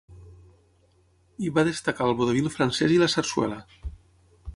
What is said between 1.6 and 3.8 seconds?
destacar el vodevil francès i la sarsuela.